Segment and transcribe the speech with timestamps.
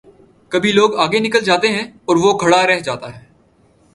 [0.51, 3.23] کبھی لوگ آگے نکل جاتے ہیں اور وہ کھڑا رہ جا تا ہے۔